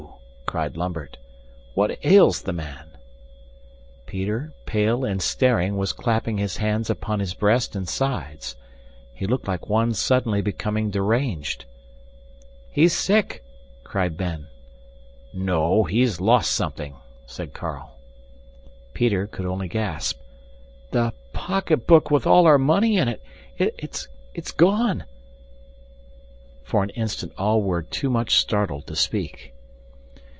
[0.47, 1.15] cried Lambert.
[1.75, 2.89] "What ails the man?"
[4.05, 8.57] Peter, pale and staring, was clapping his hands upon his breast and sides.
[9.13, 11.63] He looked like one suddenly becoming deranged.
[12.69, 13.45] "He's sick!"
[13.85, 14.47] cried Ben.
[15.33, 16.95] "No, he's lost something,"
[17.25, 17.95] said Carl.
[18.93, 20.19] Peter could only gasp,
[20.91, 23.23] "The pocketbook with all our money in it
[23.57, 25.05] it's gone!"
[26.61, 29.53] For an instant all were too much startled to speak.